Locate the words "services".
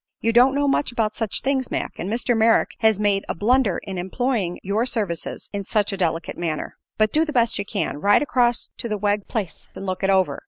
4.87-5.47